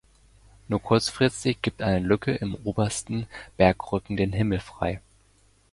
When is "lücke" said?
2.03-2.33